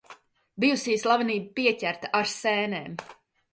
[0.63, 2.99] Bijusī slavenība pieķerta ar sēnēm.